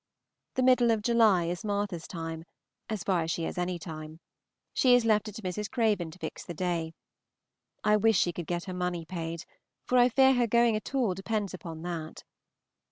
[0.55, 2.43] The middle of July is Martha's time,
[2.89, 4.19] as far as she has any time.
[4.73, 5.69] She has left it to Mrs.
[5.69, 6.95] Craven to fix the day.
[7.83, 9.45] I wish she could get her money paid,
[9.85, 12.23] for I fear her going at all depends upon that.